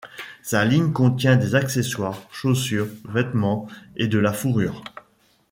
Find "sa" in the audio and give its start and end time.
0.41-0.65